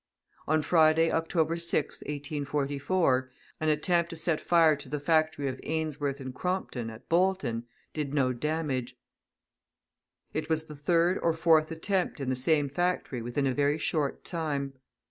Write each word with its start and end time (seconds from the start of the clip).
On 0.47 0.63
Friday, 0.63 1.11
October 1.11 1.57
6th, 1.57 2.01
1844, 2.07 3.29
an 3.59 3.69
attempt 3.69 4.09
to 4.09 4.15
set 4.15 4.41
fire 4.41 4.75
to 4.77 4.89
the 4.89 4.99
factory 4.99 5.47
of 5.47 5.59
Ainsworth 5.61 6.19
and 6.19 6.33
Crompton, 6.33 6.89
at 6.89 7.07
Bolton, 7.07 7.67
did 7.93 8.11
no 8.11 8.33
damage; 8.33 8.97
it 10.33 10.49
was 10.49 10.63
the 10.63 10.75
third 10.75 11.19
or 11.21 11.33
fourth 11.33 11.71
attempt 11.71 12.19
in 12.19 12.31
the 12.31 12.35
same 12.35 12.67
factory 12.67 13.21
within 13.21 13.45
a 13.45 13.53
very 13.53 13.77
short 13.77 14.23
time. 14.25 14.73